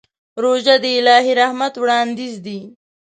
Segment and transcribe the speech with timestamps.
[0.43, 2.59] روژه د الهي رحمت وړاندیز دی.